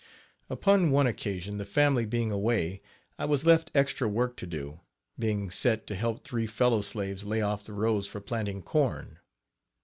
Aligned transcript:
Upon 0.49 0.89
one 0.89 1.05
occasion, 1.05 1.59
the 1.59 1.63
family 1.63 2.07
being 2.07 2.31
away, 2.31 2.81
I 3.19 3.25
was 3.25 3.45
left 3.45 3.69
extra 3.75 4.07
work 4.09 4.35
to 4.37 4.47
do, 4.47 4.79
being 5.19 5.51
set 5.51 5.85
to 5.85 5.95
help 5.95 6.23
three 6.23 6.47
fellow 6.47 6.81
slaves 6.81 7.23
lay 7.23 7.43
off 7.43 7.63
the 7.65 7.73
rows 7.73 8.07
for 8.07 8.19
planting 8.19 8.63
corn. 8.63 9.19